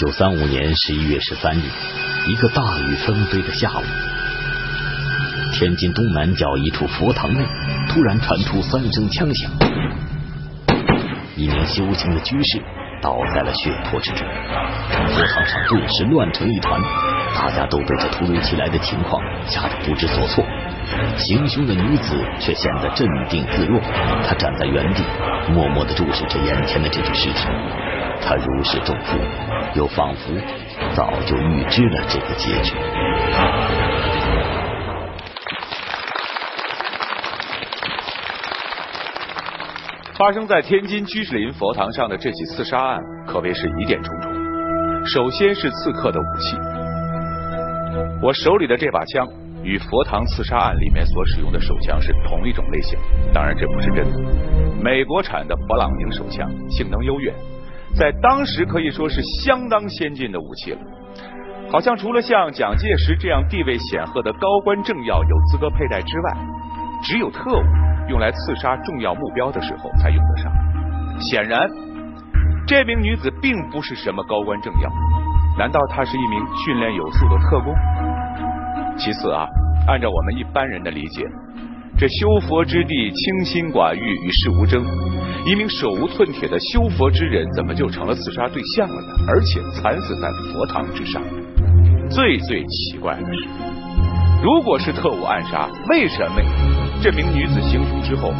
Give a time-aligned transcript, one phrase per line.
[0.00, 1.62] 一九三五年十一月十三日，
[2.26, 3.82] 一个大雨纷飞的下午，
[5.52, 7.44] 天津东南角一处佛堂内
[7.86, 9.52] 突然传出三声枪响，
[11.36, 12.62] 一名修行的居士
[13.02, 14.26] 倒在了血泊之中，
[15.10, 16.80] 佛堂上顿时乱成一团，
[17.34, 20.42] 大家都被这突如其来的情况吓得不知所措。
[21.18, 23.78] 行凶的女子却显得镇定自若，
[24.26, 25.02] 她站在原地，
[25.52, 27.46] 默默的注视着眼前的这具尸体。
[28.22, 29.18] 他如释重负，
[29.74, 30.32] 又仿佛
[30.94, 32.74] 早就预知了这个结局。
[40.16, 44.30] 发生在天津居士林佛堂上的这起刺杀案，可谓是疑点重重。
[45.06, 46.58] 首先是刺客的武器，
[48.22, 49.26] 我手里的这把枪
[49.62, 52.98] 与佛堂刺杀案里面所使用的手枪是同一种类型，
[53.32, 54.18] 当然这不是真的。
[54.78, 57.32] 美国产的勃朗宁手枪性能优越，
[57.94, 60.78] 在当时可以说是相当先进的武器了。
[61.70, 66.36] 好像除了像蒋介石这样地位显赫的高官政要有资格佩戴之外，
[67.02, 67.62] 只有特务
[68.08, 70.52] 用来刺杀重要目标的时候才用得上。
[71.20, 71.68] 显然，
[72.66, 74.90] 这名女子并不是什么高官政要，
[75.58, 77.72] 难道她是一名训练有素的特工？
[78.96, 79.46] 其次啊，
[79.86, 81.24] 按照我们一般人的理解，
[82.00, 84.82] 这修佛之地清心寡欲，与世无争，
[85.44, 89.08] 一名手无寸铁的修佛之人，怎么就成了刺杀对象了呢？
[89.28, 91.20] 而且惨死在佛堂之上。
[92.08, 93.46] 最最奇怪的是，
[94.42, 96.40] 如果是特务暗杀，为什么
[97.02, 98.32] 这名女子行凶之后，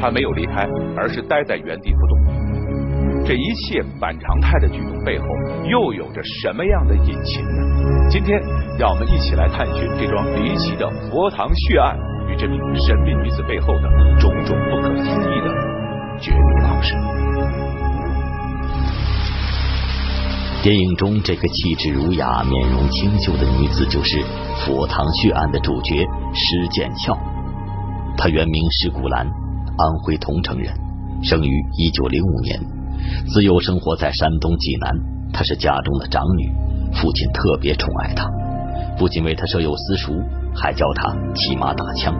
[0.00, 0.64] 她没有离开，
[0.96, 3.26] 而是待在原地不动？
[3.26, 5.26] 这一切反常态的举动背后，
[5.68, 8.08] 又有着什么样的隐情呢？
[8.08, 8.40] 今天，
[8.78, 11.98] 让我们一起来探寻这桩离奇的佛堂血案
[12.30, 13.88] 与这名神秘女子背后的
[14.20, 15.50] 种种不可思议的
[16.20, 16.94] 绝密方式。
[20.62, 24.22] 电影中这个气质儒雅、面容清秀的女子，就是
[24.58, 27.18] 佛堂血案的主角施剑翘。
[28.16, 30.72] 她原名施古兰，安徽桐城人，
[31.22, 32.60] 生于一九零五年，
[33.26, 34.94] 自幼生活在山东济南。
[35.32, 36.52] 她是家中的长女，
[36.92, 38.28] 父亲特别宠爱她，
[38.98, 40.12] 不仅为她设有私塾，
[40.54, 42.14] 还教他骑马打枪。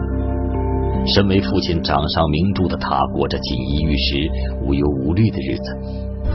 [1.07, 4.29] 身为父亲掌上明珠的他，过着锦衣玉食、
[4.61, 5.77] 无忧无虑的日子。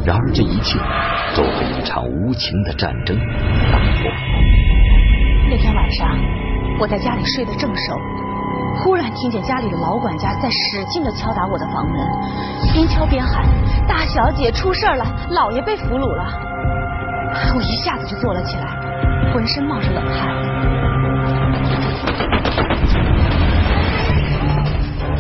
[0.05, 0.79] 然而，这一切
[1.37, 4.11] 都被一场无情的战争打破。
[5.49, 6.09] 那天晚上，
[6.81, 7.95] 我在家里睡得正熟，
[8.83, 13.47] 忽然听见家里的老管家在使劲的敲打我的房门，边敲边喊
[13.89, 16.25] ：“大小姐出事了，老爷被俘虏了！”
[17.55, 21.06] 我一下子就坐了起来，浑身冒着冷汗。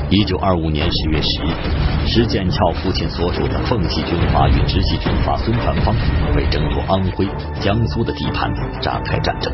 [0.09, 5.93] 一九二五年十月十日，施剑翘父亲所属的奉系军阀与直系军阀孙传芳
[6.37, 7.27] 为争夺安徽、
[7.59, 8.49] 江苏的地盘
[8.81, 9.53] 展开战争。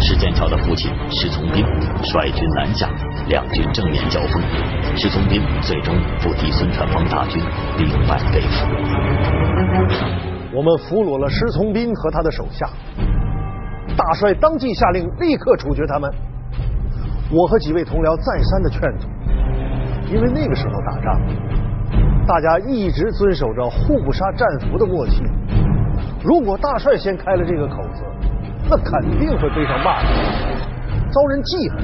[0.00, 1.62] 施剑翘的父亲施从斌
[2.02, 2.88] 率军南下，
[3.28, 4.42] 两军正面交锋，
[4.96, 7.42] 施从斌最终不敌孙传芳大军，
[7.76, 8.64] 兵败被俘。
[10.54, 12.66] 我们俘虏了施从斌和他的手下，
[13.94, 16.10] 大帅当即下令立刻处决他们。
[17.30, 19.06] 我和几位同僚再三的劝阻。
[20.10, 21.20] 因为那个时候打仗，
[22.26, 25.22] 大家一直遵守着互不杀战俘的默契。
[26.22, 28.02] 如果大帅先开了这个口子，
[28.68, 30.10] 那肯定会背上骂名，
[31.10, 31.78] 遭人记恨。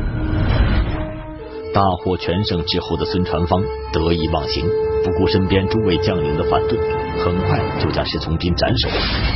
[1.73, 3.63] 大获全胜之后的孙传芳
[3.93, 4.65] 得意忘形，
[5.05, 6.79] 不顾身边诸位将领的反对，
[7.23, 8.89] 很快就将石从斌斩首，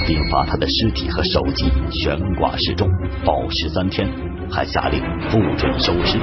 [0.06, 2.88] 并把他的尸体和首级悬挂示众，
[3.24, 4.08] 暴尸三天，
[4.50, 5.00] 还下令
[5.30, 6.18] 不准收尸。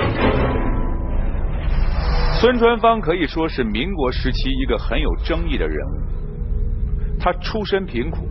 [2.39, 7.18] 孙传芳可以说是民国时期一个很有争议的人物。
[7.19, 8.28] 他出身贫苦，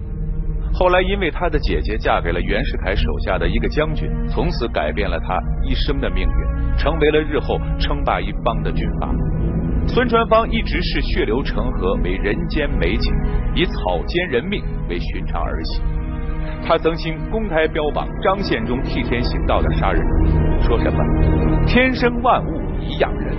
[0.72, 9.10] 后来因为他的姐姐嫁给了袁世凯手下的一个将军，从此改变了他一生的命运，成为了日后称霸一方的军阀。
[9.88, 13.12] 孙传芳一直视血流成河为人间美景，
[13.56, 15.82] 以草菅人命为寻常儿戏。
[16.64, 20.00] 他曾经公开标榜张献忠替天行道的杀人，
[20.62, 21.02] 说什么
[21.66, 23.34] “天生万物以养人”。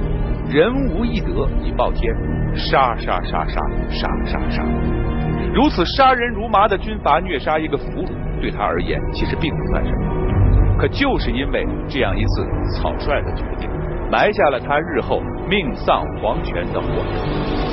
[0.49, 2.15] 人无一德以报天，
[2.55, 4.63] 杀杀杀杀杀杀杀！
[5.53, 8.09] 如此杀人如麻的军阀虐杀一个俘虏，
[8.39, 10.77] 对他而言其实并不算什么。
[10.79, 13.69] 可就是因为这样一次草率的决定，
[14.09, 17.67] 埋下了他日后命丧黄泉的祸根。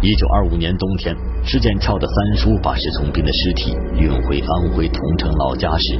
[0.00, 1.14] 一九二五年冬天，
[1.44, 5.94] 施建桥的三叔把施从斌的尸体运回安徽桐城老家时，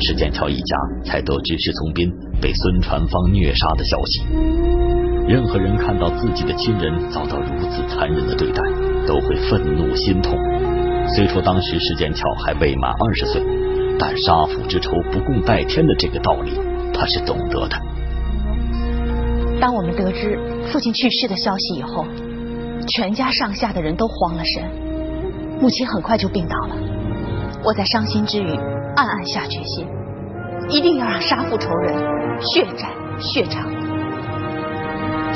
[0.00, 2.10] 施剑翘一家才得知施从斌
[2.42, 4.95] 被孙传芳虐杀的消息。
[5.28, 8.62] 任何人看到自己的亲人遭到如此残忍的对待，
[9.08, 10.38] 都会愤怒心痛。
[11.14, 13.42] 虽说当时石剑桥还未满二十岁，
[13.98, 16.52] 但杀父之仇不共戴天的这个道理，
[16.94, 17.76] 他是懂得的。
[19.60, 20.38] 当我们得知
[20.70, 22.06] 父亲去世的消息以后，
[22.86, 24.62] 全家上下的人都慌了神。
[25.60, 26.76] 母亲很快就病倒了，
[27.64, 28.50] 我在伤心之余，
[28.94, 29.88] 暗暗下决心，
[30.68, 31.94] 一定要让杀父仇人
[32.40, 33.75] 血债血偿。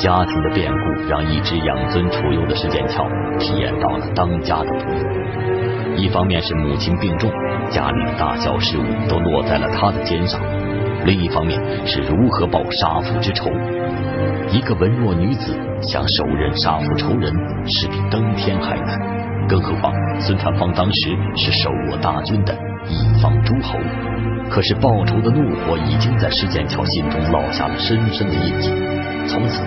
[0.01, 3.07] 家庭的变故让一直养尊处优的石剑桥
[3.37, 6.03] 体验到了当家的不易。
[6.03, 7.29] 一方面是母亲病重，
[7.69, 10.41] 家里的大小事务都落在了他的肩上；
[11.05, 13.51] 另一方面是如何报杀父之仇。
[14.51, 17.31] 一个文弱女子想手刃杀父仇人，
[17.67, 18.99] 是比登天还难。
[19.47, 22.57] 更何况孙传芳当时是手握大军的
[22.87, 23.77] 一方诸侯，
[24.49, 28.71] 可是报仇的怒火已经在石剑桥心中烙下了深深的印记。
[29.27, 29.61] 从此，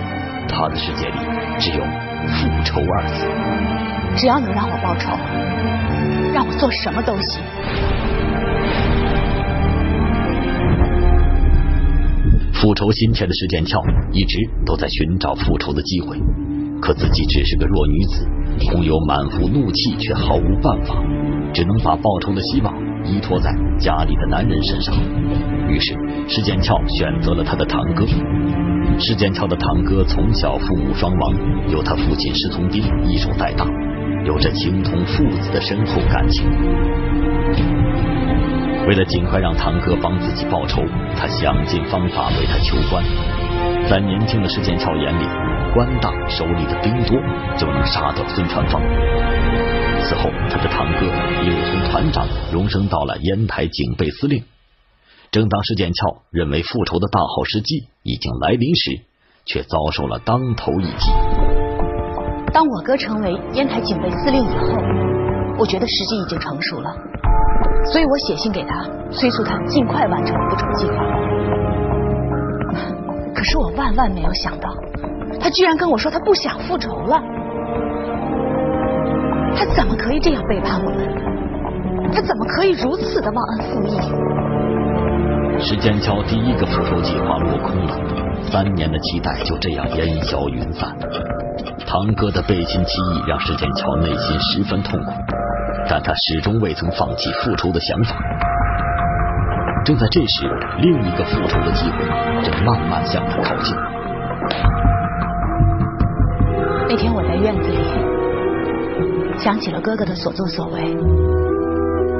[0.47, 1.17] 他的世界里
[1.59, 1.83] 只有
[2.27, 3.25] 复仇二字。
[4.17, 5.11] 只要能让我报仇，
[6.33, 7.41] 让我做什么都行。
[12.53, 13.83] 复仇心切的石剑鞘
[14.13, 16.17] 一直都在寻找复仇的机会，
[16.81, 18.25] 可自己只是个弱女子，
[18.71, 20.95] 空有满腹怒气，却毫无办法，
[21.53, 22.73] 只能把报仇的希望
[23.05, 24.93] 依托在家里的男人身上。
[25.67, 25.95] 于是，
[26.27, 28.05] 石剑翘选择了他的堂哥。
[28.99, 31.33] 石剑翘的堂哥从小父母双亡，
[31.69, 33.65] 由他父亲石从斌一手带大，
[34.25, 36.49] 有着情同父子的深厚感情。
[38.87, 40.83] 为了尽快让堂哥帮自己报仇，
[41.17, 43.03] 他想尽方法为他求官。
[43.89, 45.25] 在年轻的石剑翘眼里，
[45.73, 47.17] 官大手里的兵多，
[47.57, 48.81] 就能杀掉孙传芳。
[50.07, 51.05] 此后，他的堂哥
[51.43, 54.43] 一路从团长荣升到了烟台警备司令。
[55.31, 59.01] 正当石剑翘认为复仇的大好时机已经来临时，
[59.45, 61.11] 却遭受了当头一击。
[62.53, 64.77] 当我哥成为烟台警备司令以后，
[65.57, 66.95] 我觉得时机已经成熟了。
[67.91, 70.95] 所以我写信给他，催促他尽快完成复仇计划。
[73.33, 74.69] 可是我万万没有想到，
[75.39, 77.19] 他居然跟我说他不想复仇了。
[79.55, 82.11] 他怎么可以这样背叛我们？
[82.13, 83.97] 他怎么可以如此的忘恩负义？
[85.59, 87.97] 石剑桥第一个复仇计划落空了，
[88.43, 90.95] 三年的期待就这样烟消云散。
[91.87, 95.11] 堂哥的背信弃义让石剑桥内心十分痛苦。
[95.87, 98.15] 但他始终未曾放弃复仇的想法。
[99.85, 100.49] 正在这时，
[100.79, 102.03] 另一个复仇的机会
[102.43, 103.75] 正慢慢向他靠近。
[106.89, 107.77] 那天我在院子里
[109.37, 110.95] 想起了哥哥的所作所为，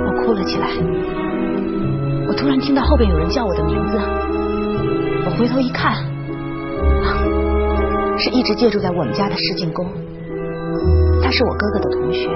[0.06, 0.68] 我哭了起来。
[2.28, 3.98] 我突然听到后边有人叫我的名字，
[5.26, 5.96] 我回头一看，
[8.18, 9.86] 是一直借住在我们家的石进公，
[11.22, 12.30] 他是我哥哥的同学。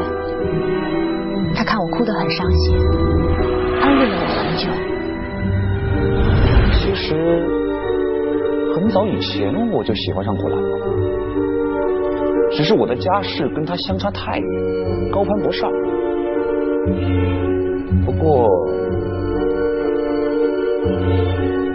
[1.55, 2.77] 他看我哭得很伤心，
[3.81, 4.69] 安慰了我很久。
[6.79, 7.13] 其实
[8.75, 10.67] 很早以前我就喜欢上古兰了，
[12.51, 15.71] 只是我的家世跟他相差太远，高攀不上。
[18.05, 18.47] 不过，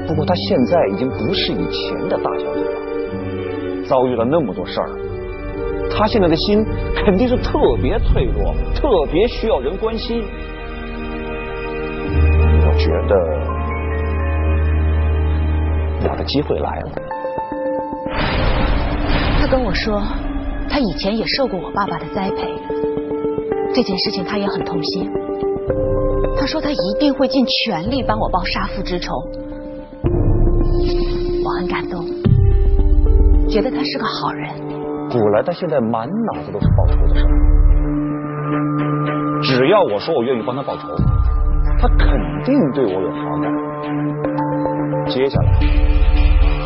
[0.07, 2.81] 不过他现在已经不是以前的大小姐了，
[3.87, 4.88] 遭遇了那么多事儿。
[5.97, 6.64] 他现在的心
[6.97, 10.25] 肯定是特别脆弱，特别需要人关心。
[12.66, 13.14] 我觉得
[16.11, 16.90] 我的机会来了。
[19.38, 20.02] 他跟我说，
[20.75, 22.52] 他以前也受过我爸爸的栽培，
[23.73, 25.09] 这件事情他也很痛心。
[26.37, 29.14] 他说他一定会尽全力帮我报杀父之仇。
[31.45, 32.04] 我很感动，
[33.49, 34.50] 觉得他是个好人。
[35.11, 37.25] 古来他现在满脑子都是报仇的事，
[39.43, 40.88] 只要我说我愿意帮他报仇，
[41.78, 43.49] 他肯定对我有好感。
[45.07, 45.52] 接下来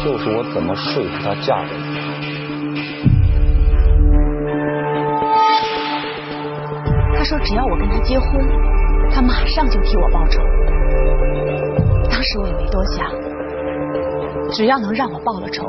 [0.03, 1.98] 就是我怎么说服他嫁给我。
[7.29, 8.27] 说只要我跟他结婚，
[9.13, 10.41] 他马上就替我报仇。
[12.11, 13.07] 当时我也没多想，
[14.51, 15.69] 只要能让我报了仇。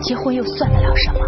[0.00, 1.18] 结婚又算得了什么？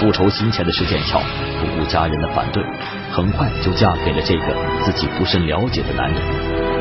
[0.00, 1.20] 复仇心切的石剑桥
[1.60, 2.64] 不顾家人的反对，
[3.12, 6.20] 很快就嫁给了这个自己不甚了解的男人，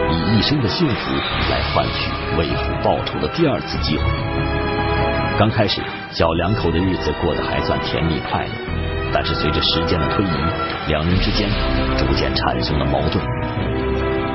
[0.10, 1.12] 以一生的幸福
[1.52, 2.10] 来换取
[2.40, 4.61] 为父报仇的第二次机会。
[5.40, 8.52] 刚开始，小两口的日子过得还算甜蜜快乐，
[9.14, 10.30] 但是随着时间的推移，
[10.88, 11.50] 两人之间
[11.98, 13.24] 逐渐产生了矛盾。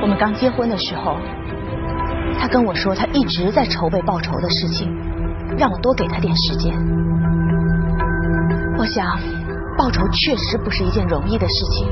[0.03, 1.17] 我们刚结婚的时候，
[2.41, 4.93] 他跟我说他一直在筹备报仇的事情，
[5.57, 6.75] 让我多给他点时间。
[8.77, 9.07] 我想，
[9.79, 11.87] 报仇确实不是一件容易的事情，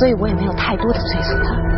[0.00, 1.75] 所以我也没有太多的催促他。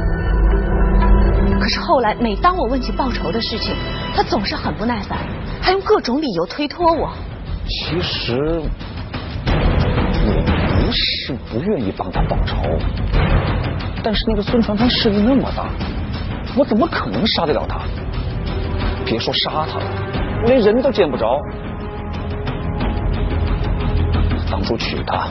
[1.68, 3.74] 可是后来，每当我问起报仇的事情，
[4.16, 5.18] 他总是很不耐烦，
[5.60, 7.12] 还用各种理由推脱我。
[7.66, 8.62] 其实
[10.24, 10.32] 我
[10.80, 12.56] 不是不愿意帮他报仇，
[14.02, 15.66] 但是那个孙传芳势力那么大，
[16.56, 17.80] 我怎么可能杀得了他？
[19.04, 19.84] 别说杀他了，
[20.44, 21.38] 我连人都见不着。
[24.50, 25.28] 当初娶她，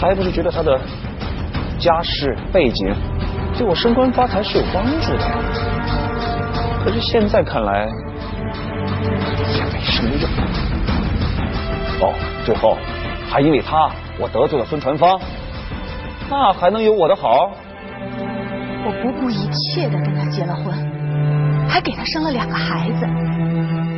[0.00, 0.80] 还不是觉得她的
[1.80, 2.94] 家世背景
[3.58, 5.24] 对我升官发财是有帮助的？
[6.84, 7.86] 可是现在看来，
[9.54, 10.28] 也没什么用。
[12.00, 12.12] 哦，
[12.44, 12.76] 最后
[13.30, 15.20] 还因为他，我得罪了孙传芳，
[16.28, 17.52] 那还能有我的好？
[18.84, 20.74] 我不顾一切的跟他结了婚，
[21.68, 23.06] 还给他生了两个孩子。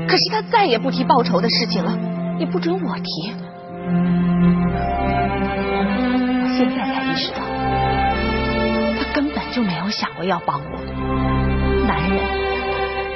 [0.06, 1.96] 可是他再也不提报仇的事情了，
[2.38, 3.32] 也不准我提。
[6.42, 7.40] 我现在才意识到，
[9.54, 10.80] 就没有想过要帮我。
[11.87, 12.20] 男人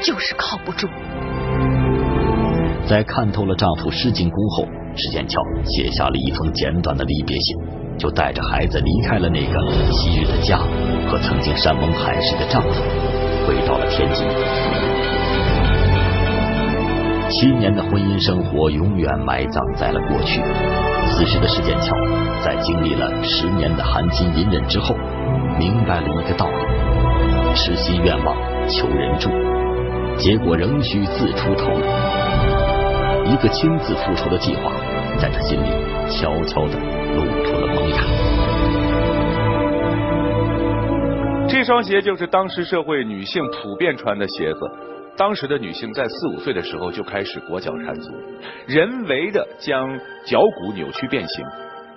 [0.00, 0.87] 就是靠不住。
[2.87, 4.64] 在看透了丈夫施进宫后，
[4.95, 7.57] 石剑桥写下了一封简短的离别信，
[7.99, 10.59] 就带着孩子离开了那个昔日的家
[11.09, 12.85] 和曾经山盟海誓的丈夫，
[13.45, 14.25] 回到了天津。
[17.28, 20.40] 七年的婚姻生活永远埋葬在了过去。
[21.11, 21.97] 此时的石剑桥，
[22.45, 24.95] 在经历了十年的含金隐忍之后，
[25.58, 28.37] 明白了一个道理：痴心愿望
[28.68, 29.28] 求人助，
[30.16, 31.73] 结果仍需自出头。
[33.25, 34.73] 一个亲自复仇的计划，
[35.18, 35.68] 在他心里
[36.08, 36.78] 悄悄的
[37.14, 37.97] 露出了萌芽。
[41.49, 44.61] 这双鞋就是当时社会女性普遍穿的鞋子。
[45.16, 48.12] 当时的女性在四五岁的时候就开始裹脚缠足，
[48.68, 51.44] 人为的将脚骨扭曲变形，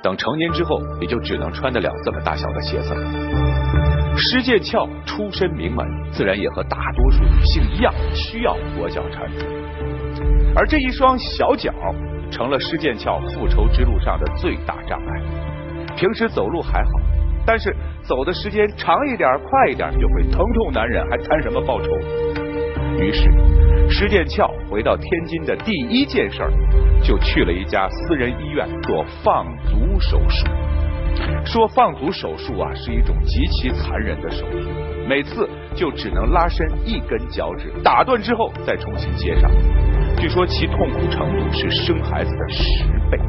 [0.03, 4.17] 等成年之后也就只能穿得了这么大小的鞋子了。
[4.17, 9.45] 施剑翘出身名门，自然也和大多数女性一样需要裹脚缠足，
[10.55, 11.71] 而这一双小脚
[12.29, 15.21] 成了施剑翘复仇之路上的最大障碍。
[15.95, 16.91] 平时走路还好，
[17.45, 21.87] 但是走的时间长一点、快一点就会疼痛难忍，还谈什么报仇？
[22.99, 23.29] 于是，
[23.89, 26.51] 施剑翘回到天津的第一件事儿，
[27.01, 30.45] 就去了一家私人医院做放足手术。
[31.43, 34.69] 说放足手术啊，是一种极其残忍的手术，
[35.07, 39.51] 每次就只能拉伸一根脚趾，打断之后再重新接上。
[40.17, 43.19] 据说其痛苦程度是生孩子的十倍。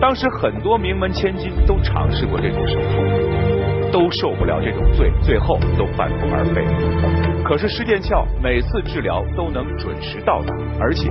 [0.00, 7.33] 当时很多名门千金都尝试过这种手术，都受不了这种罪，最后都半途而废。
[7.46, 11.10] 可是施剑翘每次治疗都能准时到达，而且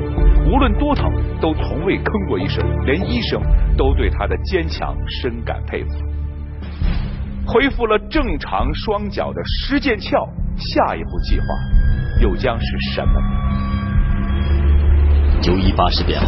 [0.51, 1.05] 无论多疼
[1.39, 3.39] 都从未吭过一声，连医生
[3.77, 5.91] 都对他的坚强深感佩服。
[7.45, 11.45] 恢复了正常双脚的施剑翘，下一步计划
[12.19, 13.13] 又将是什么？
[15.39, 16.27] 九一八事变后，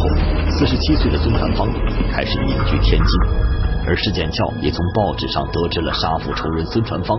[0.50, 1.66] 四十七岁的孙传芳
[2.12, 3.20] 开始隐居天津，
[3.88, 7.18] 而施剑翘也从报纸上得知了杀父仇人孙传芳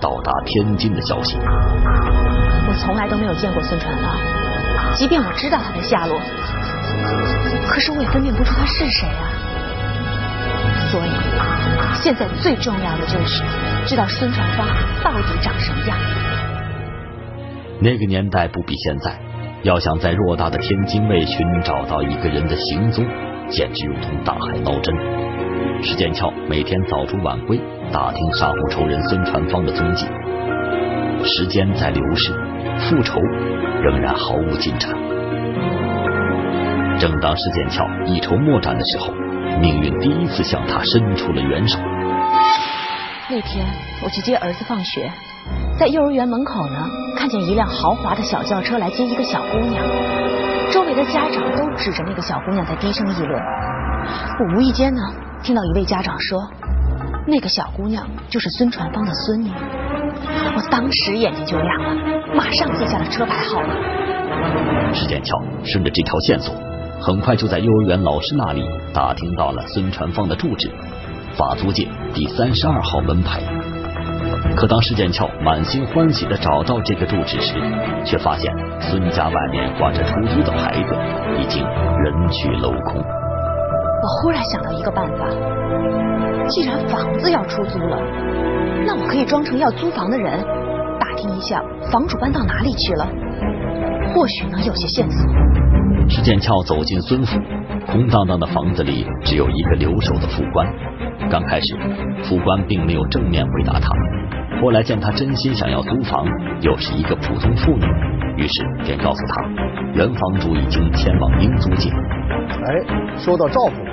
[0.00, 1.36] 到达天津的消息。
[1.36, 4.16] 我从来都没有见过孙传芳，
[4.96, 6.18] 即便我知道他的下落，
[7.68, 9.28] 可是我也分辨不出他是谁啊。
[10.90, 11.10] 所以，
[12.02, 13.42] 现在最重要的就是
[13.86, 14.66] 知道孙传芳
[15.04, 15.96] 到底长什么样。
[17.80, 19.18] 那个年代不比现在。
[19.62, 23.04] 要想在偌大的天津卫寻找到一个人的行踪，
[23.50, 25.29] 简直如同大海捞针。
[25.82, 27.58] 石剑翘每天早出晚归，
[27.90, 30.06] 打听杀父仇人孙传芳的踪迹。
[31.24, 32.32] 时间在流逝，
[32.78, 33.18] 复仇
[33.82, 34.90] 仍然毫无进展。
[36.98, 39.12] 正当石剑翘一筹莫展的时候，
[39.60, 41.78] 命运第一次向他伸出了援手。
[43.30, 43.64] 那天
[44.04, 45.10] 我去接儿子放学。
[45.78, 49.82] 在幼儿园门口呢，看见一辆豪华的小轿车来接一个小姑娘，
[50.70, 53.40] 周围的家长都指着那个小姑娘在低声议论。
[54.38, 55.00] 我无意间呢，
[55.42, 56.48] 听到一位家长说，
[57.26, 59.50] 那个小姑娘就是孙传芳的孙女。
[60.56, 63.74] 我当时眼睛就亮了，马上记下了车牌号码。
[64.94, 66.54] 石剑桥顺着这条线索，
[67.00, 70.70] 很快就在幼儿园老师那里打听到了孙传芳的住址——
[71.36, 73.40] 法租界第三十二号门牌。
[74.56, 77.54] 可当石剑桥满心欢喜的找到这个住址时，
[78.04, 80.94] 却发现孙家外面挂着出租的牌子，
[81.40, 83.19] 已经人去楼空。
[84.02, 85.28] 我忽然想到一个办法，
[86.48, 87.98] 既然房子要出租了，
[88.86, 90.42] 那我可以装成要租房的人，
[90.98, 93.06] 打听一下房主搬到哪里去了。
[94.14, 95.30] 或许能有些线索。
[96.08, 97.38] 石剑翘走进孙府，
[97.86, 100.66] 空荡荡的房子里只有一个留守的副官。
[101.30, 101.76] 刚开始，
[102.24, 103.88] 副官并没有正面回答他，
[104.60, 106.26] 后来见他真心想要租房，
[106.62, 107.84] 又是一个普通妇女，
[108.38, 109.44] 于是便告诉他，
[109.92, 111.90] 原房主已经前往英租界。
[112.64, 113.89] 哎，说到赵副官，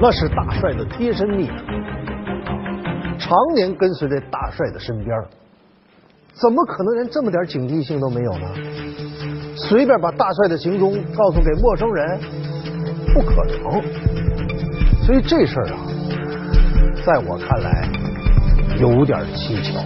[0.00, 1.52] 那是大帅的贴身秘书，
[3.18, 5.14] 常年跟随在大帅的身边，
[6.32, 8.46] 怎么可能连这么点警惕性都没有呢？
[9.56, 12.18] 随便把大帅的行踪告诉给陌生人，
[13.12, 13.82] 不可能。
[15.04, 15.84] 所以这事儿啊，
[17.04, 17.86] 在我看来
[18.80, 19.84] 有点蹊跷。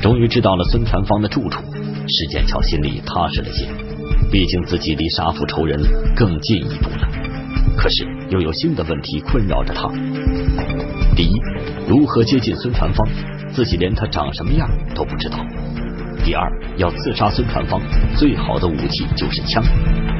[0.00, 1.60] 终于知道了孙传芳的住处，
[2.06, 3.66] 石建桥心里踏实了些。
[4.30, 5.80] 毕竟自己离杀父仇人
[6.14, 7.23] 更近一步了。
[7.84, 9.86] 可是又有新的问题困扰着他。
[11.14, 11.38] 第一，
[11.86, 13.06] 如何接近孙传芳？
[13.52, 15.36] 自己连他长什么样都不知道。
[16.24, 17.78] 第二，要刺杀孙传芳，
[18.16, 19.62] 最好的武器就是枪。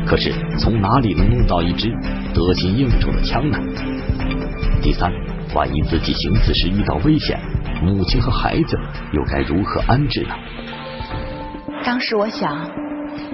[0.07, 1.89] 可是从哪里能弄到一支
[2.35, 3.59] 得心应手的枪呢？
[4.83, 5.11] 第三，
[5.55, 7.41] 万一自己行刺时遇到危险，
[7.83, 8.77] 母亲和孩子
[9.15, 10.35] 又该如何安置呢？
[11.83, 12.71] 当时我想，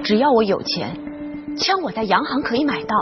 [0.05, 0.97] 只要我有钱，
[1.57, 2.95] 枪我在洋行可以买到。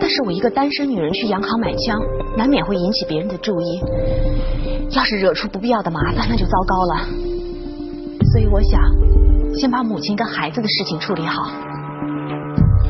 [0.00, 2.00] 但是我一个单身女人去洋行买枪，
[2.36, 3.80] 难免会引起别人的注意。
[4.96, 7.06] 要是惹出不必要的麻烦，那就糟糕了。
[8.32, 8.80] 所以我想，
[9.54, 11.50] 先把母亲跟孩子的事情处理好。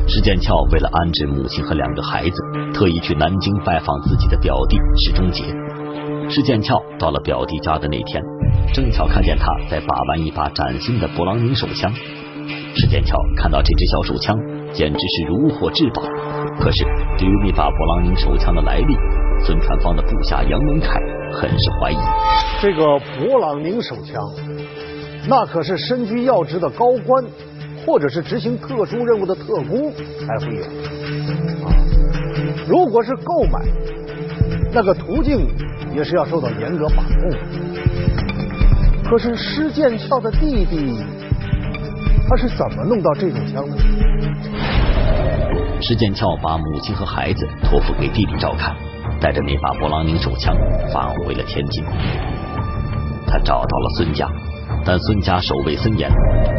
[0.07, 2.41] 石剑翘为了安置母亲和两个孩子，
[2.73, 5.43] 特意去南京拜访自己的表弟石忠杰。
[6.29, 8.23] 石剑翘到了表弟家的那天，
[8.73, 11.91] 正巧看见他在把玩一把崭新的勃朗宁手枪。
[12.75, 14.35] 石剑翘看到这支小手枪，
[14.73, 16.01] 简直是如获至宝。
[16.59, 16.83] 可是
[17.17, 18.97] 对于那把勃朗宁手枪的来历，
[19.45, 20.99] 孙传芳的部下杨文凯
[21.33, 21.97] 很是怀疑。
[22.61, 22.83] 这个
[23.17, 24.21] 勃朗宁手枪，
[25.27, 27.23] 那可是身居要职的高官，
[27.85, 29.91] 或者是执行特殊任务的特工
[30.25, 30.63] 才会有。
[31.65, 31.71] 啊，
[32.67, 33.59] 如果是购买，
[34.73, 35.47] 那个途径
[35.95, 37.37] 也是要受到严格把控的。
[39.09, 41.03] 可是施剑翘的弟弟，
[42.27, 43.77] 他是怎么弄到这种枪的？
[45.81, 48.75] 施剑翘把母亲和孩子托付给弟弟照看，
[49.19, 50.55] 带着那把勃朗宁手枪
[50.91, 51.83] 返回了天津。
[53.25, 54.27] 他找到了孙家，
[54.85, 56.09] 但孙家守卫森严，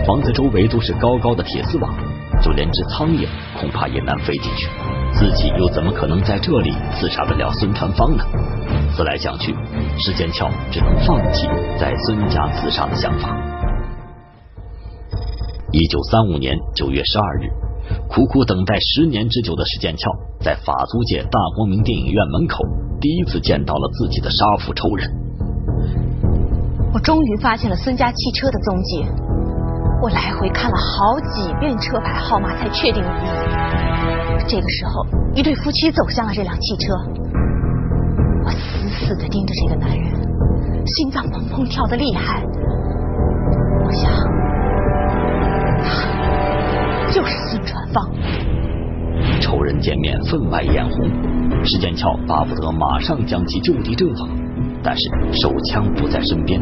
[0.07, 1.95] 房子周围都是高高的铁丝网，
[2.43, 3.27] 就连只苍蝇
[3.59, 4.69] 恐怕也难飞进去。
[5.13, 8.25] 自己又怎么可能在这里刺杀得了孙传芳呢？
[8.93, 9.55] 思来想去，
[9.99, 11.47] 施剑翘只能放弃
[11.79, 13.37] 在孙家自杀的想法。
[15.73, 17.51] 一九三五年九月十二日，
[18.09, 22.59] 苦苦等待十年之久的施剑翘，在法租界大光明电影院门口
[23.01, 25.11] 第一次见到了自己的杀父仇人。
[26.93, 29.05] 我终于发现了孙家汽车的踪迹，
[30.03, 33.03] 我来回看了好几遍车牌号码，才确定。
[34.49, 36.95] 这个时候，一对夫妻走向了这辆汽车，
[38.45, 42.43] 我死死的盯着这个男人，心脏砰砰跳得厉害。
[43.85, 44.11] 我想，
[45.85, 47.60] 他就是孙。
[49.79, 54.27] 见面分外眼红，石剑翘巴不得马上将其就地正法，
[54.83, 55.03] 但是
[55.33, 56.61] 手枪不在身边，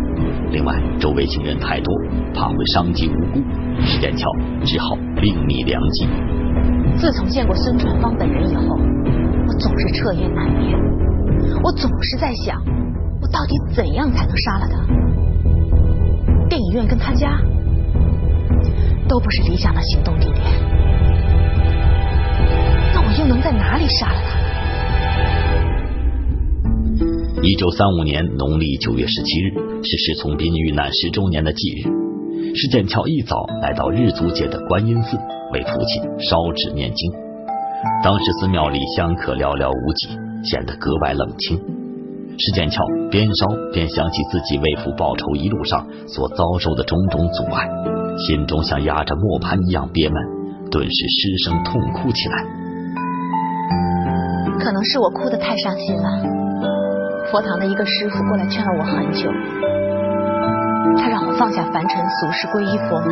[0.51, 1.94] 另外周围行人太多，
[2.35, 3.40] 怕会伤及无辜，
[3.81, 4.29] 石剑翘
[4.64, 6.09] 只好另觅良机。
[6.97, 8.77] 自从见过孙传芳本人以后，
[9.47, 10.77] 我总是彻夜难眠。
[11.62, 12.61] 我总是在想，
[13.23, 14.85] 我到底怎样才能杀了他？
[16.49, 17.40] 电影院跟他家
[19.07, 20.44] 都不是理想的行动地点，
[23.19, 24.39] 又能在哪里杀了他？
[27.43, 29.51] 一九三五年农历九月十七日
[29.83, 31.91] 是石从斌遇难十周年的忌日，
[32.55, 35.17] 施剑翘一早来到日租界的观音寺
[35.53, 37.13] 为父亲烧纸念经。
[38.05, 40.11] 当时寺庙里香客寥寥无几，
[40.49, 41.59] 显得格外冷清。
[42.39, 47.69] 施剑翘边烧边想起自己为父报仇一路上所遭受的种种阻碍，
[48.29, 50.17] 心中像压着磨盘一样憋闷，
[50.71, 52.68] 顿时失声痛哭起来。
[54.61, 56.03] 可能是我哭得太伤心了。
[57.31, 59.31] 佛堂的一个师傅过来劝了我很久，
[60.97, 63.09] 他让我放下凡尘俗世，皈依佛门。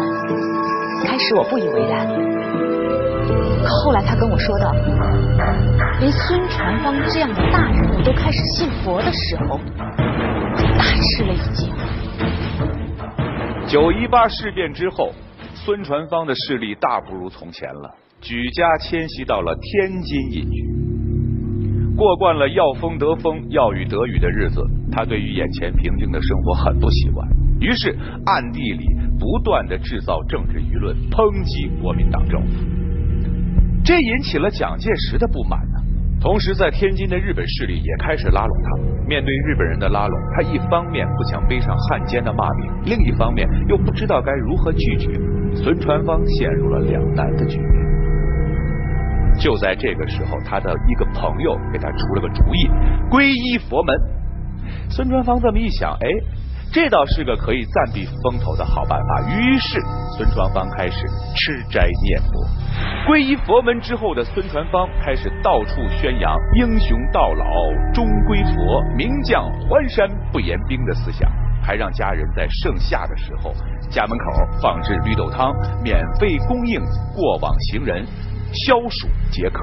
[1.04, 2.06] 开始我不以为然，
[3.62, 4.72] 可后来他跟我说道，
[6.00, 11.70] 连孙传芳这样的大人物都开始信佛的时候，我大吃了一惊。
[13.68, 15.12] 九一八事变之后，
[15.54, 20.75] 孙传芳的势力大不如从前了，举家迁徙到了天津隐居。
[21.96, 24.60] 过惯了要风得风、要雨得雨的日子，
[24.92, 27.26] 他对于眼前平静的生活很不习惯。
[27.58, 28.84] 于是暗地里
[29.18, 32.52] 不断的制造政治舆论，抨击国民党政府，
[33.82, 35.80] 这引起了蒋介石的不满呢。
[36.20, 38.76] 同时，在天津的日本势力也开始拉拢他。
[39.06, 45.08] 面对日本人的拉拢，他一方面不想背上汉奸的骂名，另一方面又不知道该如何拒绝。
[45.54, 47.75] 孙传芳陷入了两难的局面。
[49.38, 52.68] 就在这个时候，他的一个朋友给他出了个主意：
[53.10, 53.96] 皈依佛门。
[54.90, 56.08] 孙传芳这么一想，哎。
[56.72, 59.22] 这倒是个可以暂避风头的好办法。
[59.30, 59.80] 于是，
[60.16, 62.28] 孙传芳开始吃斋念佛。
[63.08, 67.44] 皈依佛门之后的孙传芳开始到处宣扬“英雄到老
[67.94, 71.30] 终归佛，名将还山不言兵”的思想，
[71.62, 73.54] 还让家人在盛夏的时候
[73.88, 74.24] 家门口
[74.60, 76.80] 放置绿豆汤，免费供应
[77.14, 78.04] 过往行人，
[78.64, 79.62] 消暑解渴。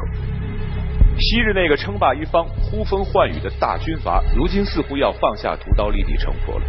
[1.19, 6.65] 昔日那个称霸一方、呼风唤雨的大军阀，如今似乎要放下屠刀立地成佛了。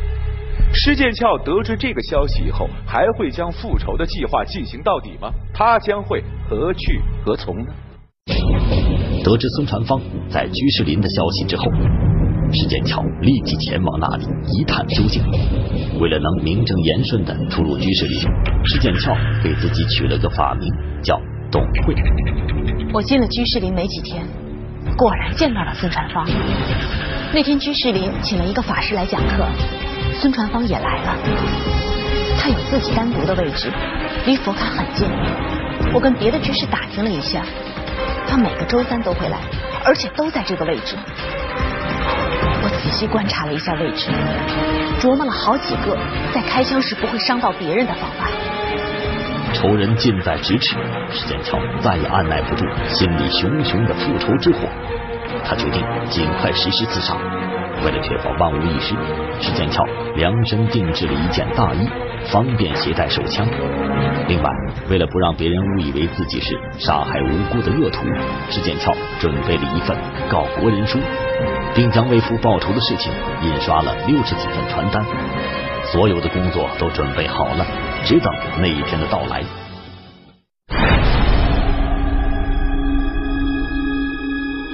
[0.73, 5.33] 施剑翘得知这个消息以后，还会将复仇的计划进行到底吗？
[5.53, 7.73] 他将会何去何从呢？
[9.25, 11.65] 得知孙传芳在居士林的消息之后，
[12.53, 15.23] 施剑翘立即前往那里一探究竟。
[15.99, 18.21] 为了能名正言顺的出入居士林，
[18.65, 20.69] 施剑翘给自己取了个法名
[21.03, 21.19] 叫
[21.55, 21.95] 董慧。
[22.93, 24.27] 我进了居士林没几天，
[24.97, 26.27] 果然见到了孙传芳。
[27.33, 29.47] 那天居士林请了一个法师来讲课。
[30.15, 31.17] 孙传芳也来了，
[32.41, 33.71] 他有自己单独的位置，
[34.27, 35.09] 离佛龛很近。
[35.93, 37.45] 我跟别的居士打听了一下，
[38.27, 39.39] 他每个周三都会来，
[39.85, 40.97] 而且都在这个位置。
[42.65, 44.11] 我仔细观察了一下位置，
[44.99, 45.97] 琢磨了好几个
[46.35, 48.29] 在开枪时不会伤到别人的方法。
[49.55, 50.77] 仇人近在咫尺，
[51.11, 54.69] 石剑桥再也按耐不住心里熊熊的复仇之火，
[55.45, 57.15] 他决定尽快实施自杀。
[57.85, 58.95] 为了确保万无一失，
[59.41, 59.85] 石剑翘
[60.17, 61.89] 量身定制了一件大衣，
[62.31, 63.47] 方便携带手枪。
[64.27, 64.51] 另外，
[64.91, 68.05] 为了不让别人误以为自己是杀害无辜的恶徒，
[68.51, 69.97] 石剑翘准备了一份
[70.29, 70.99] 告国人书，
[71.75, 73.13] 并将为父报仇的事情
[73.43, 75.05] 印刷了六十几份传单。
[75.93, 77.67] 所有的工作都准备好了，
[78.07, 79.43] 直等那一天的到来。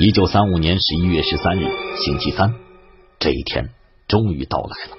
[0.01, 1.66] 一九三五年十一月十三日，
[1.97, 2.53] 星期三。
[3.21, 3.69] 这一天
[4.09, 4.97] 终于到来了，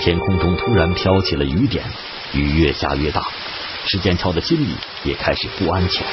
[0.00, 1.84] 天空中突然飘起了雨点，
[2.34, 3.28] 雨越下越大，
[3.84, 4.70] 石剑桥的心里
[5.04, 6.06] 也开始不安起来。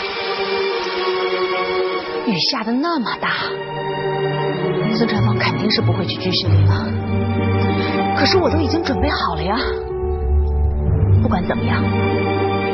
[2.28, 3.30] 雨下的那么大，
[4.96, 6.86] 孙传芳肯定是不会去居士林了。
[8.20, 9.58] 可是我都已经准备好了呀，
[11.24, 11.82] 不管怎么样，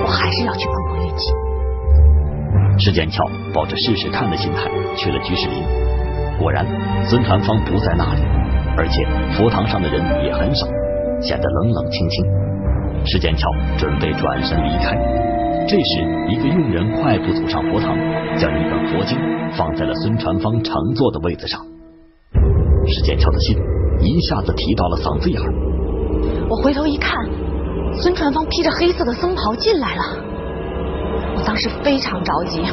[0.01, 1.31] 我还是要去碰碰运气。
[2.79, 5.63] 石剑桥抱着试试看的心态去了居士林，
[6.39, 6.65] 果然
[7.05, 8.21] 孙传芳不在那里。
[8.75, 9.05] 而且
[9.37, 10.65] 佛堂上的人也很少，
[11.21, 12.25] 显得冷冷清清。
[13.05, 14.97] 石剑桥准备转身离开，
[15.67, 17.95] 这时一个佣人快步走上佛堂，
[18.35, 19.15] 将一本佛经
[19.55, 21.61] 放在了孙传芳乘坐的位子上。
[22.87, 23.55] 石剑桥的心
[23.99, 25.53] 一下子提到了嗓子眼儿。
[26.49, 27.13] 我回头一看，
[28.01, 30.01] 孙传芳披着黑色的僧袍进来了。
[31.35, 32.63] 我当时非常着急，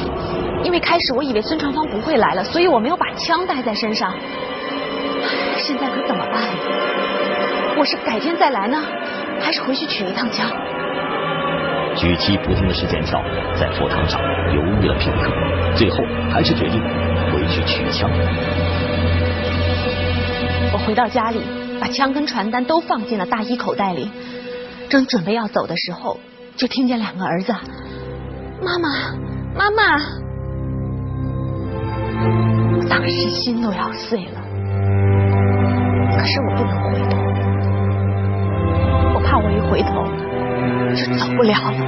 [0.62, 4.14] 因为开始我以为孙传芳不会来了，所以我没有把枪带在身上。
[5.56, 6.42] 现在可怎么办？
[7.76, 8.80] 我是改天再来呢，
[9.40, 10.48] 还是回去取一趟枪？
[11.96, 13.20] 举棋不定的石剑桥
[13.58, 14.20] 在佛堂上
[14.54, 15.32] 犹豫了片刻，
[15.74, 15.96] 最后
[16.30, 16.80] 还是决定
[17.32, 18.08] 回去取枪。
[20.72, 21.40] 我回到家里，
[21.80, 24.10] 把枪跟传单都放进了大衣口袋里，
[24.88, 26.20] 正准备要走的时候，
[26.57, 27.53] 就听见两个儿子
[28.62, 29.16] ：“妈妈，
[29.55, 29.99] 妈妈！”
[32.79, 34.42] 我当时心都要碎了。
[36.12, 37.16] 可是我不能回头，
[39.14, 40.05] 我怕我一回头
[40.94, 41.79] 就走不了了。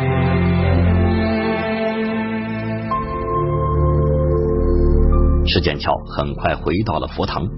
[5.46, 7.48] 石建桥很快回到了佛堂，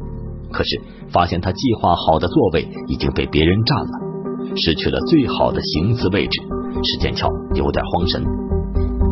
[0.52, 0.80] 可是
[1.12, 3.90] 发现他计划好的座位已经被别人占了，
[4.56, 6.40] 失去了最好的行刺位置。
[6.82, 8.24] 石剑桥有点慌神。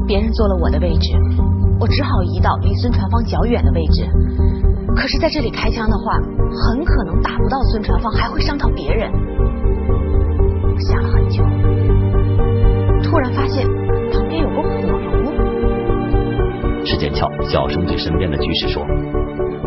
[0.07, 1.13] 别人坐了我的位置，
[1.79, 4.09] 我只好移到离孙传芳较远的位置。
[4.97, 6.15] 可是，在这里开枪的话，
[6.51, 9.13] 很可能打不到孙传芳，还会伤到别人。
[9.13, 11.45] 我想了很久，
[13.03, 13.67] 突然发现
[14.11, 16.85] 旁边有个火炉。
[16.87, 18.83] 石剑桥小声对身边的居士说：“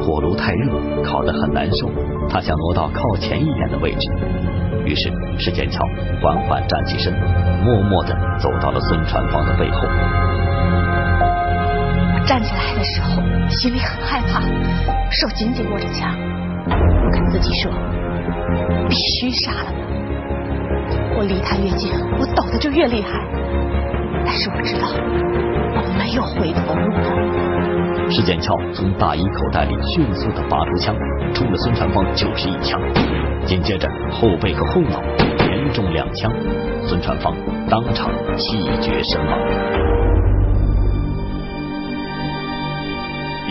[0.01, 1.87] 火炉太热，烤得很难受。”
[2.27, 4.09] 他想挪到靠前一点的位置。
[4.85, 5.83] 于是，石剑桥
[6.21, 7.11] 缓缓站起身，
[7.63, 9.81] 默默的走到了孙传芳的背后。
[12.13, 14.39] 我站起来的时候，心里很害怕，
[15.09, 16.15] 手紧紧握着枪。
[16.69, 17.71] 我跟自己说，
[18.87, 21.17] 必须杀了他。
[21.17, 23.09] 我离他越近，我抖的就越厉害。
[24.23, 24.87] 但是我知道，
[25.73, 26.95] 我没有回头路。
[26.95, 28.11] 了。
[28.11, 30.95] 石剑翘从大衣口袋里迅速的拔出枪，
[31.33, 32.79] 冲着孙传芳就是一枪，
[33.45, 35.01] 紧接着后背和后脑
[35.71, 36.31] 中两枪，
[36.87, 37.35] 孙传芳
[37.69, 39.39] 当场气绝身亡。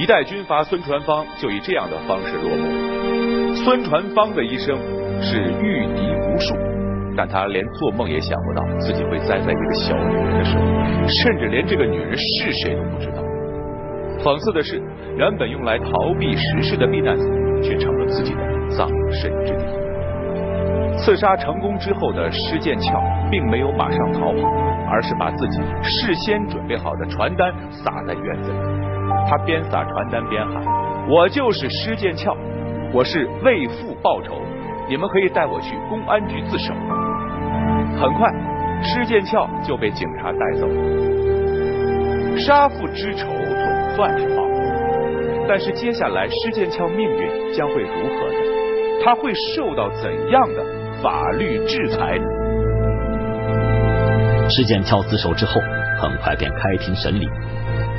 [0.00, 3.54] 一代军阀孙传芳就以这样的方式落幕。
[3.54, 4.76] 孙传芳的一生
[5.20, 6.00] 是御敌
[6.32, 6.54] 无数。
[7.16, 13.20] 但他连做梦也想不到自己会栽在一个小女人的手里，甚至连这个女人是谁都不知道。
[14.22, 14.80] 讽刺的是，
[15.18, 17.26] 原本用来逃避时事的避难所，
[17.62, 19.79] 却成了自己的葬身之地。
[21.02, 24.48] 刺杀成功之后的施剑翘，并没有马上逃跑，
[24.90, 28.58] 而是把自己事先准备好的传单撒在院子里。
[29.28, 30.62] 他边撒传单边喊
[31.08, 32.36] ：“我就是施剑翘，
[32.92, 34.34] 我是为父报仇，
[34.88, 36.74] 你们可以带我去公安局自首。”
[37.98, 38.30] 很快，
[38.82, 40.68] 施剑翘就被警察带走。
[42.36, 49.02] 杀父之仇总算是报了，但是接下来施剑翘命运将会如何呢？
[49.02, 50.62] 他会受到怎样的
[51.02, 52.24] 法律制裁呢？
[54.50, 55.54] 施剑翘自首之后，
[55.98, 57.26] 很快便开庭审理。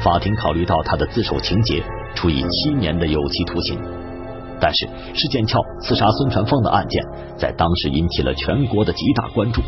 [0.04, 1.84] 法庭考虑到他的自首情节，
[2.14, 3.80] 处以七年的有期徒刑。
[4.60, 7.04] 但是施剑翘刺杀孙传芳的案件，
[7.36, 9.62] 在当时引起了全国的极大关注。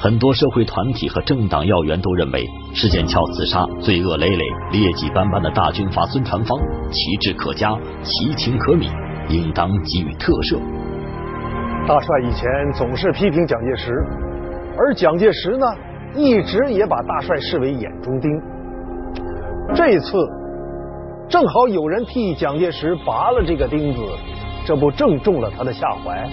[0.00, 6.58] 很多社会团体和政党要员都认为，施剑翘刺杀罪恶累累、劣迹斑斑的大军阀孙传芳，
[6.90, 8.90] 奇志可嘉，其情可悯，
[9.28, 10.58] 应当给予特赦。
[11.86, 13.92] 大帅以前总是批评蒋介石，
[14.76, 15.64] 而蒋介石呢，
[16.16, 18.28] 一直也把大帅视为眼中钉。
[19.72, 20.18] 这次
[21.28, 24.00] 正好有人替蒋介石拔了这个钉子，
[24.66, 26.28] 这不正中了他的下怀？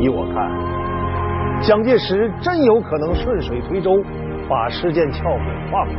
[0.00, 1.60] 依我看。
[1.60, 3.90] 蒋介石真有可能顺水推舟，
[4.48, 5.94] 把施剑翘给放了。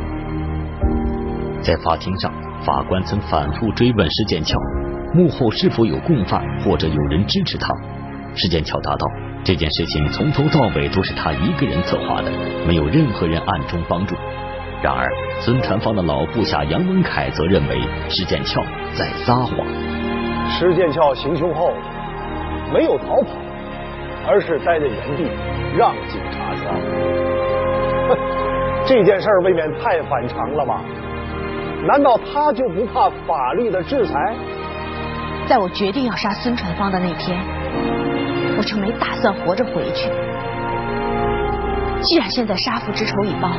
[1.62, 2.32] 在法庭上，
[2.66, 4.58] 法官曾反复追问施剑翘，
[5.14, 7.68] 幕后是否有共犯或者有人支持他。
[8.36, 9.08] 施剑桥答道
[9.44, 12.32] ：“这件事情从头到尾都是他一个人策划的，
[12.68, 14.16] 没有任何人暗中帮助。”
[14.82, 18.62] 然而，孙传芳的老部下杨文凯则认为石剑翘
[18.94, 19.56] 在撒谎。
[20.50, 21.72] 石剑翘行凶后
[22.74, 23.30] 没有逃跑。
[24.26, 25.30] 而是待在原地
[25.76, 26.72] 让警察抓，
[28.08, 28.18] 哼，
[28.86, 30.80] 这件事儿未免太反常了吧？
[31.86, 34.34] 难道他就不怕法律的制裁？
[35.46, 37.38] 在我决定要杀孙传芳的那天，
[38.64, 40.10] 就没打算活着回去。
[42.02, 43.50] 既然现在杀父之仇已报，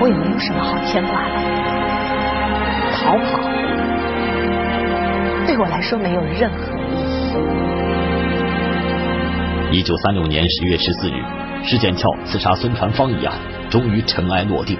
[0.00, 1.34] 我也没有什么好牵挂的。
[2.94, 3.42] 逃跑
[5.46, 6.96] 对我来说没有任何意
[9.72, 9.78] 义。
[9.78, 11.22] 一九三六年十月十四日，
[11.62, 13.36] 施剑翘刺杀孙传芳一案
[13.68, 14.78] 终于尘埃落定，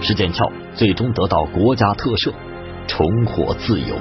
[0.00, 2.32] 施剑翘最终得到国家特赦，
[2.88, 3.94] 重获自由。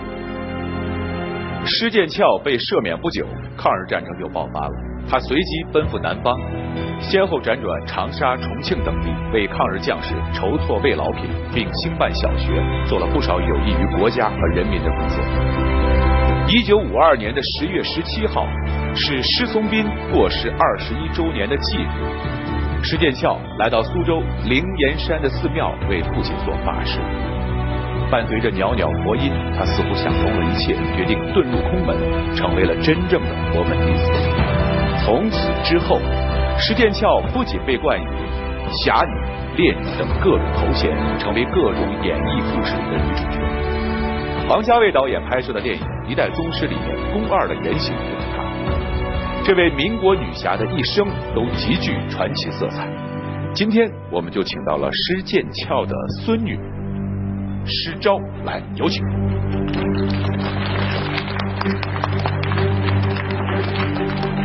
[1.69, 4.73] 施剑翘被赦免不久，抗日战争就爆发了。
[5.07, 6.35] 他随即奔赴南方，
[6.99, 15.23] 先后辗转长沙、重庆等地，为抗日将士筹措慰劳品，并兴办小学，做了不少有益于国家和人民的工作。
[16.47, 18.45] 一九五二年的十月十七号。
[18.95, 26.99] 是施从斌过世二十一周年的忌日，施剑翘来到苏州灵岩山的寺庙为父亲做法事，
[28.11, 31.95] 伴随着袅袅佛音，他似乎想通了一切，决定遁入空门，
[32.35, 34.11] 成为了真正的佛门弟子。
[35.05, 35.99] 从此之后，
[36.57, 38.05] 施剑翘不仅被冠以
[38.83, 43.39] 侠女、烈女等各种头衔，成为各种演绎故事里的女主角。
[44.49, 48.43] 王家卫导演拍摄的电影《一代宗师》里面，宫二的原型就是她。
[49.45, 52.87] 这位民国女侠的一生都极具传奇色彩。
[53.53, 56.59] 今天我们就请到了施剑翘的孙女
[57.69, 59.05] 施昭来，有请。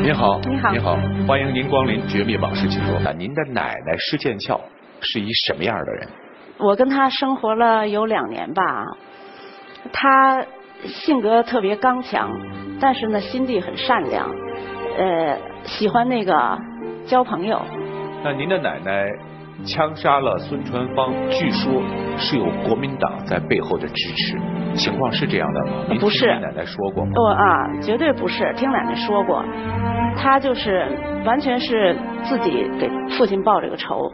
[0.02, 3.00] 您好，您好，您好，欢迎您光临《绝密往事》请坐。
[3.02, 4.60] 那您的奶奶施剑翘
[5.00, 6.08] 是一什么样的人？
[6.58, 8.62] 我跟她生活了有两年吧，
[9.90, 10.44] 她
[10.84, 12.30] 性格特别刚强，
[12.78, 14.30] 但是呢心地很善良。
[14.98, 16.58] 呃，喜欢那个
[17.06, 17.62] 交朋友。
[18.22, 19.08] 那您的奶奶
[19.64, 21.82] 枪杀了孙传芳，据说
[22.16, 24.38] 是有国民党在背后的支持，
[24.74, 25.72] 情况是这样的吗？
[26.00, 27.12] 不是，奶奶说过吗？
[27.14, 29.44] 不啊，绝对不是，听奶奶说过，
[30.16, 30.86] 她就是
[31.24, 34.10] 完全是自己给父亲报这个仇。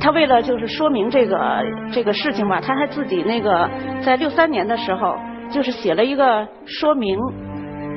[0.00, 3.68] 他为了就是说明这个这个事情吧，他还自己那个
[4.00, 5.16] 在六三年的时候，
[5.50, 7.18] 就是写了一个说明。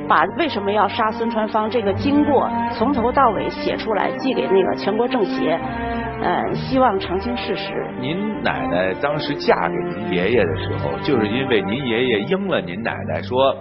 [0.08, 5.58] 把为什么要杀孙传芳这个经过从头到尾写出来，寄给那个全国政协，
[6.22, 7.72] 呃，希望澄清事实。
[8.00, 13.56] 您奶奶当时嫁给您爷爷的时候，就是因为您爷爷应了您奶奶说，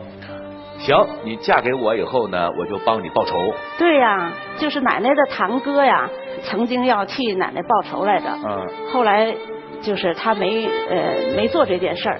[0.78, 3.36] 行，你嫁给我以后呢，我就帮你报仇。
[3.78, 6.10] 对呀，就是奶奶的堂哥呀，
[6.44, 8.30] 曾经要替奶奶报仇来着。
[8.46, 8.68] 嗯。
[8.92, 9.34] 后来
[9.82, 12.20] 就是他没呃没做这件事儿。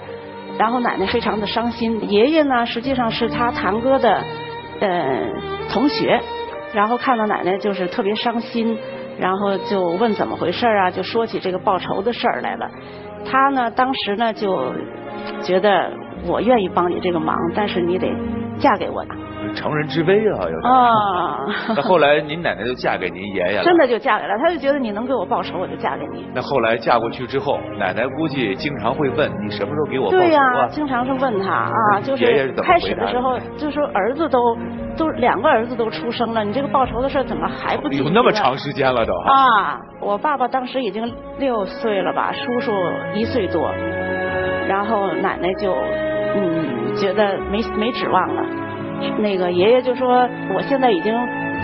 [0.58, 4.20] 然后奶奶非常的伤心，爷爷呢实际上是他堂哥的
[4.80, 5.18] 呃
[5.70, 6.20] 同学，
[6.74, 8.78] 然后看到奶奶就是特别伤心，
[9.18, 12.68] 然后就问怎么回事啊，就说起这个报仇的事儿来了。
[13.24, 14.72] 他呢当时呢就
[15.42, 15.92] 觉得
[16.26, 18.08] 我愿意帮你这个忙，但是你得
[18.58, 19.04] 嫁给我。
[19.54, 20.72] 成人之危啊，有点。
[20.72, 21.46] 啊。
[21.76, 23.64] 那后来您奶奶就嫁给您爷爷了。
[23.64, 26.26] 真的就嫁给了，他就觉得你能给我报仇，我就嫁给你。
[26.34, 30.20] 那后来嫁过去之后，奶奶估计经常会问你什么时候给我报仇啊？
[30.20, 34.56] 对呀，经常是问他啊， 就是开始的时候就说儿子都
[34.96, 37.88] 都两个儿子都出生了，你这个报仇的事怎么还不？
[37.88, 39.12] 有那么长时间了都。
[39.14, 42.72] 啊，我爸爸当时已经六岁了吧，叔叔
[43.14, 43.70] 一岁多，
[44.68, 45.74] 然后奶奶就
[46.34, 48.61] 嗯觉得没没指望了。
[49.18, 51.14] 那个爷爷就说：“我现在已经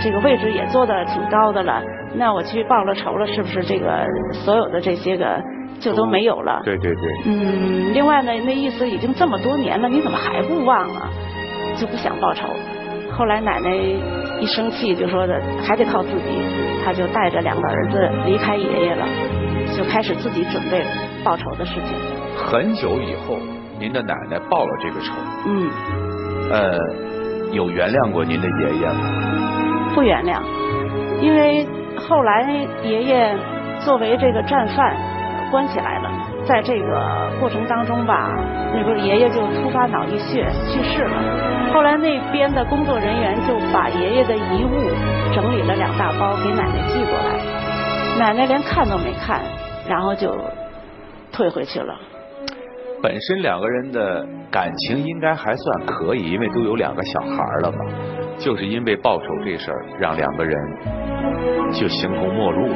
[0.03, 1.83] 这个位置也做的挺高的了，
[2.15, 5.41] 那我去报了仇了，是不是这个所有的这些个
[5.81, 7.03] 就都没有了？”对对对。
[7.27, 11.11] 嗯，另外呢，那意思已经这么多年了，你怎么还不忘啊？
[11.77, 12.49] 就不想报仇。
[13.13, 13.71] 后来奶奶
[14.41, 16.23] 一生气就说的还得靠自己，
[16.85, 19.07] 他就带着两个儿子离开爷爷了，
[19.77, 20.85] 就开始自己准备
[21.25, 21.95] 报仇的事情。
[22.37, 23.37] 很久以后，
[23.79, 25.13] 您的奶奶报了这个仇。
[25.47, 25.71] 嗯。
[26.53, 27.08] 呃。
[27.53, 29.95] 有原谅过您的爷爷吗？
[29.95, 30.41] 不原谅，
[31.21, 32.43] 因为后来
[32.85, 33.37] 爷爷
[33.81, 34.95] 作为这个战犯
[35.51, 36.11] 关起来了，
[36.45, 38.33] 在这个过程当中吧，
[38.75, 41.73] 那个爷爷就突发脑溢血去世了。
[41.73, 44.91] 后来那边的工作人员就把爷爷的遗物
[45.35, 49.41] 整理了两大包给奶奶寄过来，奶奶连看都没看，
[49.89, 50.37] 然后就
[51.33, 51.95] 退回去了。
[53.03, 57.79] 本身两个人的感情应该还算可以，因为都有两个小孩了嘛。
[58.39, 60.57] 就是因为报仇这事儿，让两个人
[61.73, 62.75] 就形同陌路了。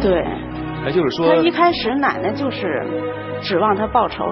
[0.00, 0.24] 对。
[0.84, 2.84] 那就是说，他一开始奶奶就是
[3.40, 4.24] 指望他报仇，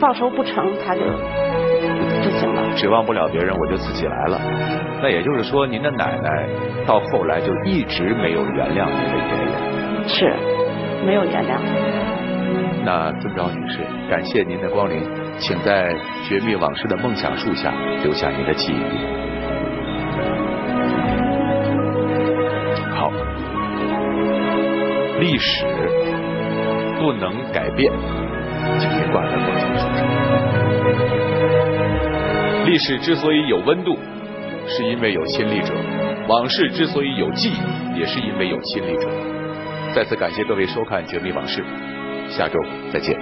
[0.00, 2.74] 报仇不成他就不行了。
[2.74, 4.40] 指望不了别人，我就自己来了。
[5.00, 6.48] 那也就是说，您的奶奶
[6.84, 10.08] 到后来就一直没有原谅您的爷爷。
[10.08, 10.34] 是，
[11.06, 12.13] 没有原谅。
[12.84, 13.78] 那尊昭女士，
[14.10, 15.00] 感谢您的光临，
[15.38, 15.90] 请在
[16.28, 18.76] 绝密往事的梦想树下留下您的记忆。
[22.94, 23.10] 好，
[25.18, 25.64] 历史
[27.00, 27.90] 不能改变，
[28.78, 30.04] 请别挂在梦想树上。
[32.66, 33.98] 历史之所以有温度，
[34.66, 35.72] 是因为有亲历者；
[36.28, 39.08] 往事之所以有记忆，也是因为有亲历者。
[39.94, 41.62] 再次感谢各位收看《绝密往事》。
[42.36, 42.54] 下周
[42.92, 43.16] 再见，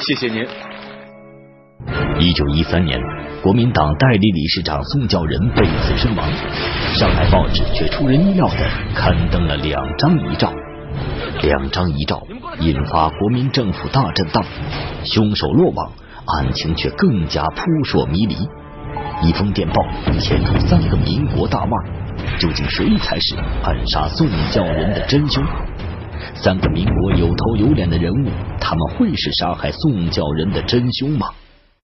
[0.00, 0.44] 谢谢您。
[2.18, 2.98] 一九一三年，
[3.44, 6.28] 国民党代理理事长宋教仁被刺身亡，
[6.94, 8.56] 上海报纸却出人意料的
[8.92, 10.52] 刊登了两张遗照，
[11.42, 12.20] 两张遗照
[12.58, 14.44] 引发国民政府大震荡，
[15.04, 15.92] 凶手落网，
[16.26, 18.34] 案情却更加扑朔迷离。
[19.22, 19.80] 一封电报
[20.18, 21.70] 牵出三个民国大腕，
[22.40, 25.40] 究竟谁才是暗杀宋教仁的真凶？
[26.42, 28.30] 三个民国有头有脸的人物，
[28.60, 31.26] 他们会是杀害宋教仁的真凶吗？